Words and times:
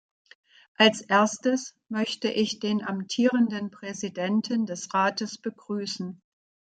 Als 0.77 1.01
Erstes 1.01 1.75
möchte 1.87 2.31
ich 2.31 2.57
den 2.59 2.83
amtierenden 2.83 3.69
Präsidenten 3.69 4.65
des 4.65 4.91
Rates 4.95 5.37
begrüßen. 5.37 6.23